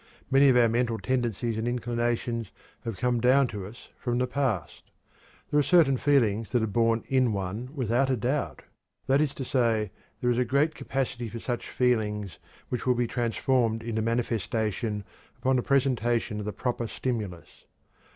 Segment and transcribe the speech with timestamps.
[0.31, 2.51] Many of our mental tendencies and inclinations
[2.85, 4.89] have come down to us from the past.
[5.51, 8.63] There are certain feelings that are born in one, without a doubt;
[9.05, 13.05] that is to say, there is a great capacity for such feelings which will be
[13.05, 15.03] transformed into manifestation
[15.37, 17.65] upon the presentation of the proper stimulus.